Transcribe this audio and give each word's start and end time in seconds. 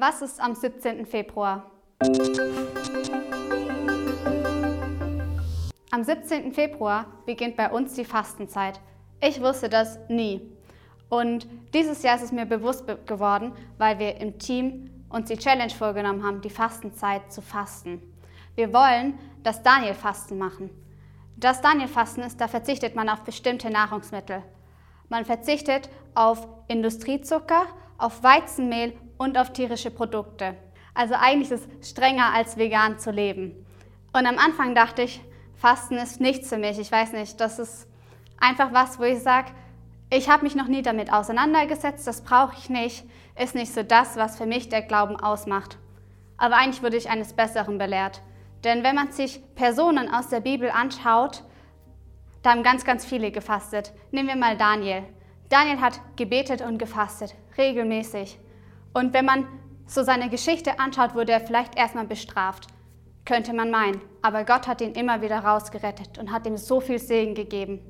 Was 0.00 0.22
ist 0.22 0.40
am 0.40 0.54
17. 0.54 1.06
Februar? 1.06 1.72
Am 5.90 6.04
17. 6.04 6.52
Februar 6.52 7.06
beginnt 7.26 7.56
bei 7.56 7.68
uns 7.68 7.94
die 7.94 8.04
Fastenzeit. 8.04 8.78
Ich 9.20 9.42
wusste 9.42 9.68
das 9.68 9.98
nie. 10.08 10.40
Und 11.08 11.48
dieses 11.74 12.04
Jahr 12.04 12.14
ist 12.14 12.22
es 12.22 12.30
mir 12.30 12.46
bewusst 12.46 12.84
geworden, 13.06 13.50
weil 13.78 13.98
wir 13.98 14.20
im 14.20 14.38
Team 14.38 14.88
uns 15.08 15.30
die 15.30 15.36
Challenge 15.36 15.72
vorgenommen 15.72 16.24
haben, 16.24 16.42
die 16.42 16.50
Fastenzeit 16.50 17.32
zu 17.32 17.42
fasten. 17.42 18.00
Wir 18.54 18.72
wollen 18.72 19.18
das 19.42 19.64
Daniel-Fasten 19.64 20.38
machen. 20.38 20.70
Das 21.36 21.60
Daniel-Fasten 21.60 22.22
ist, 22.22 22.40
da 22.40 22.46
verzichtet 22.46 22.94
man 22.94 23.08
auf 23.08 23.22
bestimmte 23.22 23.68
Nahrungsmittel. 23.68 24.44
Man 25.08 25.24
verzichtet 25.24 25.90
auf 26.14 26.46
Industriezucker, 26.68 27.66
auf 27.96 28.22
Weizenmehl 28.22 28.92
und 29.18 29.36
auf 29.36 29.52
tierische 29.52 29.90
Produkte. 29.90 30.56
Also 30.94 31.14
eigentlich 31.14 31.50
ist 31.50 31.68
es 31.80 31.90
strenger 31.90 32.32
als 32.34 32.56
vegan 32.56 32.98
zu 32.98 33.10
leben. 33.10 33.66
Und 34.12 34.26
am 34.26 34.38
Anfang 34.38 34.74
dachte 34.74 35.02
ich, 35.02 35.20
Fasten 35.54 35.94
ist 35.96 36.20
nichts 36.20 36.48
für 36.48 36.56
mich. 36.56 36.78
Ich 36.78 36.90
weiß 36.90 37.12
nicht, 37.12 37.38
das 37.40 37.58
ist 37.58 37.86
einfach 38.40 38.72
was, 38.72 38.98
wo 38.98 39.04
ich 39.04 39.20
sage, 39.20 39.50
ich 40.10 40.30
habe 40.30 40.44
mich 40.44 40.54
noch 40.54 40.68
nie 40.68 40.82
damit 40.82 41.12
auseinandergesetzt, 41.12 42.06
das 42.06 42.22
brauche 42.22 42.56
ich 42.56 42.70
nicht, 42.70 43.04
ist 43.38 43.54
nicht 43.54 43.74
so 43.74 43.82
das, 43.82 44.16
was 44.16 44.38
für 44.38 44.46
mich 44.46 44.70
der 44.70 44.80
Glauben 44.80 45.16
ausmacht. 45.16 45.76
Aber 46.38 46.56
eigentlich 46.56 46.82
wurde 46.82 46.96
ich 46.96 47.10
eines 47.10 47.34
Besseren 47.34 47.76
belehrt. 47.76 48.22
Denn 48.64 48.82
wenn 48.82 48.94
man 48.94 49.12
sich 49.12 49.42
Personen 49.54 50.12
aus 50.12 50.28
der 50.28 50.40
Bibel 50.40 50.70
anschaut, 50.70 51.44
da 52.42 52.50
haben 52.50 52.62
ganz, 52.62 52.84
ganz 52.84 53.04
viele 53.04 53.30
gefastet. 53.30 53.92
Nehmen 54.10 54.28
wir 54.28 54.36
mal 54.36 54.56
Daniel. 54.56 55.02
Daniel 55.48 55.80
hat 55.80 56.00
gebetet 56.16 56.62
und 56.62 56.78
gefastet, 56.78 57.34
regelmäßig. 57.58 58.38
Und 58.92 59.12
wenn 59.12 59.24
man 59.24 59.46
so 59.86 60.02
seine 60.02 60.28
Geschichte 60.28 60.78
anschaut, 60.78 61.14
wurde 61.14 61.32
er 61.32 61.40
vielleicht 61.40 61.76
erstmal 61.76 62.06
bestraft, 62.06 62.66
könnte 63.24 63.52
man 63.52 63.70
meinen. 63.70 64.00
Aber 64.22 64.44
Gott 64.44 64.66
hat 64.66 64.80
ihn 64.80 64.92
immer 64.92 65.22
wieder 65.22 65.40
rausgerettet 65.40 66.18
und 66.18 66.32
hat 66.32 66.46
ihm 66.46 66.56
so 66.56 66.80
viel 66.80 66.98
Segen 66.98 67.34
gegeben. 67.34 67.80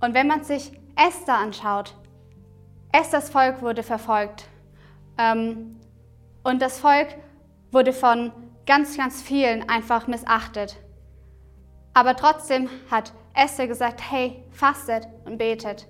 Und 0.00 0.14
wenn 0.14 0.26
man 0.26 0.44
sich 0.44 0.72
Esther 0.96 1.36
anschaut, 1.36 1.94
Esthers 2.92 3.30
Volk 3.30 3.62
wurde 3.62 3.82
verfolgt. 3.82 4.46
Ähm, 5.16 5.78
und 6.42 6.62
das 6.62 6.78
Volk 6.78 7.08
wurde 7.70 7.92
von 7.92 8.32
ganz, 8.66 8.96
ganz 8.96 9.22
vielen 9.22 9.68
einfach 9.68 10.06
missachtet. 10.06 10.76
Aber 11.94 12.16
trotzdem 12.16 12.68
hat 12.90 13.12
Esther 13.34 13.66
gesagt, 13.66 14.00
hey, 14.10 14.44
fastet 14.50 15.06
und 15.24 15.38
betet 15.38 15.86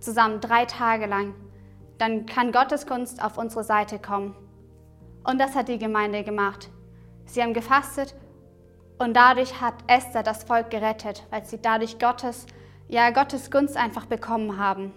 zusammen 0.00 0.40
drei 0.40 0.64
Tage 0.66 1.06
lang. 1.06 1.34
Dann 2.02 2.26
kann 2.26 2.50
Gottes 2.50 2.88
Gunst 2.88 3.22
auf 3.22 3.38
unsere 3.38 3.62
Seite 3.62 4.00
kommen. 4.00 4.34
Und 5.22 5.40
das 5.40 5.54
hat 5.54 5.68
die 5.68 5.78
Gemeinde 5.78 6.24
gemacht. 6.24 6.68
Sie 7.26 7.40
haben 7.40 7.54
gefastet 7.54 8.16
und 8.98 9.14
dadurch 9.14 9.60
hat 9.60 9.74
Esther 9.86 10.24
das 10.24 10.42
Volk 10.42 10.68
gerettet, 10.70 11.24
weil 11.30 11.44
sie 11.44 11.62
dadurch 11.62 12.00
Gottes, 12.00 12.46
ja, 12.88 13.10
Gottes 13.10 13.52
Gunst 13.52 13.76
einfach 13.76 14.06
bekommen 14.06 14.58
haben. 14.58 14.92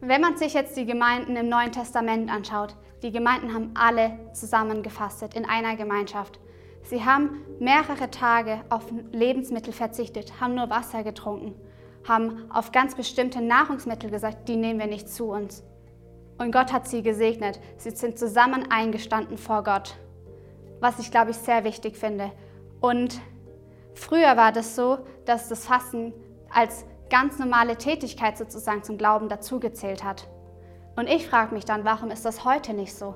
Wenn 0.00 0.22
man 0.22 0.38
sich 0.38 0.54
jetzt 0.54 0.78
die 0.78 0.86
Gemeinden 0.86 1.36
im 1.36 1.50
Neuen 1.50 1.72
Testament 1.72 2.32
anschaut, 2.32 2.74
die 3.02 3.12
Gemeinden 3.12 3.52
haben 3.52 3.72
alle 3.74 4.32
zusammen 4.32 4.82
gefastet 4.82 5.34
in 5.34 5.44
einer 5.44 5.76
Gemeinschaft. 5.76 6.40
Sie 6.84 7.04
haben 7.04 7.44
mehrere 7.58 8.10
Tage 8.10 8.62
auf 8.70 8.86
Lebensmittel 9.12 9.74
verzichtet, 9.74 10.40
haben 10.40 10.54
nur 10.54 10.70
Wasser 10.70 11.04
getrunken, 11.04 11.54
haben 12.04 12.50
auf 12.50 12.72
ganz 12.72 12.94
bestimmte 12.94 13.40
Nahrungsmittel 13.40 14.10
gesagt, 14.10 14.48
die 14.48 14.56
nehmen 14.56 14.80
wir 14.80 14.86
nicht 14.86 15.08
zu 15.08 15.26
uns. 15.30 15.62
Und 16.38 16.52
Gott 16.52 16.72
hat 16.72 16.86
sie 16.86 17.02
gesegnet. 17.02 17.60
Sie 17.76 17.90
sind 17.90 18.18
zusammen 18.18 18.70
eingestanden 18.70 19.38
vor 19.38 19.64
Gott, 19.64 19.96
was 20.80 20.98
ich, 20.98 21.10
glaube 21.10 21.32
ich, 21.32 21.36
sehr 21.36 21.64
wichtig 21.64 21.96
finde. 21.96 22.30
Und 22.80 23.20
früher 23.94 24.36
war 24.36 24.52
das 24.52 24.76
so, 24.76 24.98
dass 25.24 25.48
das 25.48 25.66
Fasten 25.66 26.12
als 26.50 26.84
ganz 27.10 27.38
normale 27.38 27.76
Tätigkeit 27.76 28.38
sozusagen 28.38 28.84
zum 28.84 28.98
Glauben 28.98 29.28
dazugezählt 29.28 30.04
hat. 30.04 30.28
Und 30.96 31.08
ich 31.08 31.28
frage 31.28 31.54
mich 31.54 31.64
dann, 31.64 31.84
warum 31.84 32.10
ist 32.10 32.24
das 32.24 32.44
heute 32.44 32.72
nicht 32.72 32.94
so? 32.94 33.14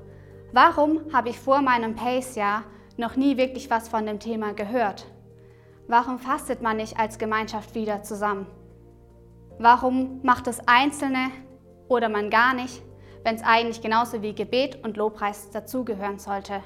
Warum 0.53 1.13
habe 1.13 1.31
ich 1.31 1.39
vor 1.39 1.63
meinem 1.63 1.95
Pace-Jahr 1.95 2.65
noch 2.97 3.17
nie 3.17 3.37
wirklich 3.37 3.71
was 3.71 3.89
von 3.89 4.07
dem 4.07 4.19
Thema 4.19 4.53
gehört? 4.53 5.07
Warum 5.89 6.19
fastet 6.19 6.63
man 6.63 6.77
nicht 6.77 6.99
als 6.99 7.19
Gemeinschaft 7.19 7.75
wieder 7.75 8.03
zusammen? 8.03 8.47
Warum 9.59 10.21
macht 10.23 10.47
es 10.47 10.61
Einzelne 10.67 11.31
oder 11.89 12.09
man 12.09 12.31
gar 12.31 12.55
nicht, 12.55 12.83
wenn 13.25 13.35
es 13.35 13.43
eigentlich 13.43 13.81
genauso 13.81 14.23
wie 14.23 14.35
Gebet 14.35 14.85
und 14.85 14.97
Lobpreis 14.97 15.51
dazugehören 15.51 16.19
sollte? 16.19 16.63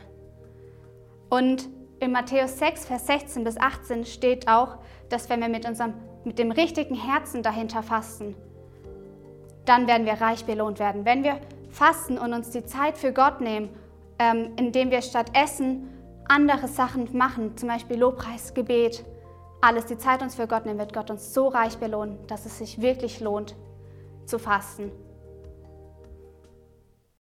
Und 1.29 1.69
in 1.99 2.13
Matthäus 2.13 2.59
6, 2.59 2.87
Vers 2.87 3.07
16 3.07 3.45
bis 3.45 3.59
18 3.59 4.05
steht 4.05 4.49
auch, 4.49 4.79
dass 5.09 5.29
wenn 5.31 5.41
wir 5.41 5.49
mit, 5.49 5.67
unserem, 5.67 5.95
mit 6.25 6.39
dem 6.39 6.51
richtigen 6.51 6.95
Herzen 6.95 7.43
dahinter 7.43 7.83
fasten, 7.83 8.35
dann 9.65 9.87
werden 9.87 10.07
wir 10.07 10.15
reich 10.15 10.45
belohnt 10.45 10.79
werden. 10.79 11.05
Wenn 11.05 11.25
wir 11.25 11.41
fasten 11.71 12.19
und 12.19 12.33
uns 12.33 12.51
die 12.51 12.65
Zeit 12.65 12.97
für 12.97 13.13
Gott 13.13 13.41
nehmen, 13.41 13.71
ähm, 14.19 14.53
indem 14.57 14.91
wir 14.91 15.03
statt 15.03 15.31
Essen 15.35 15.89
andere 16.29 16.69
Sachen 16.69 17.17
machen, 17.17 17.57
zum 17.57 17.69
Beispiel 17.69 17.99
Lobpreis, 17.99 18.55
Gebet, 18.55 19.05
alles 19.67 19.87
die 19.87 19.99
Zeit 19.99 20.23
uns 20.23 20.37
für 20.37 20.47
Gott 20.47 20.65
nehmen, 20.65 20.79
wird 20.79 20.95
Gott 20.95 21.11
uns 21.11 21.35
so 21.35 21.49
reich 21.49 21.79
belohnen, 21.79 22.19
dass 22.29 22.47
es 22.47 22.59
sich 22.59 22.81
wirklich 22.81 23.21
lohnt 23.21 23.57
zu 24.25 24.39
fasten. 24.39 24.93